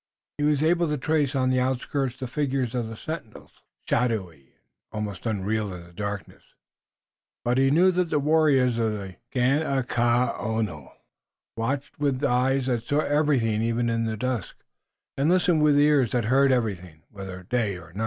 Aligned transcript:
He 0.39 0.43
was 0.43 0.63
able 0.63 0.87
to 0.87 0.97
trace 0.97 1.35
on 1.35 1.51
the 1.51 1.59
outskirts 1.59 2.17
the 2.17 2.25
figures 2.25 2.73
of 2.73 2.87
the 2.87 2.97
sentinels, 2.97 3.61
shadowy 3.87 4.39
and 4.45 4.53
almost 4.93 5.27
unreal 5.27 5.71
in 5.71 5.83
the 5.83 5.93
darkness, 5.93 6.41
but 7.45 7.59
he 7.59 7.69
knew 7.69 7.91
that 7.91 8.09
the 8.09 8.17
warriors 8.17 8.79
of 8.79 8.93
the 8.93 9.17
Ganeagaono 9.31 10.91
watched 11.55 11.99
with 11.99 12.23
eyes 12.25 12.65
that 12.65 12.81
saw 12.81 13.01
everything 13.01 13.61
even 13.61 13.91
in 13.91 14.05
the 14.05 14.17
dusk, 14.17 14.55
and 15.15 15.29
listened 15.29 15.61
with 15.61 15.77
ears 15.79 16.13
that 16.13 16.25
heard 16.25 16.51
everything, 16.51 17.03
whether 17.11 17.45
night 17.51 17.75
or 17.77 17.93
day. 17.93 17.99